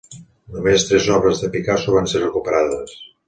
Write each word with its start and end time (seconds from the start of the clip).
Només 0.53 0.85
tres 0.91 1.09
obres 1.17 1.43
de 1.45 1.51
Picasso 1.57 1.95
van 1.97 2.11
ser 2.15 2.25
recuperades. 2.25 2.97